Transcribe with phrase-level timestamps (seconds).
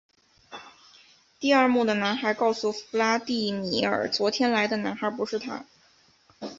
[1.39, 5.67] 第二幕的男孩告诉弗拉第米尔昨天来的男孩不是他。